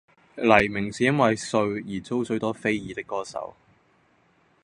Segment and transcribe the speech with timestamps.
[0.33, 3.55] 黎明是因為“帥”而遭最多非議的歌手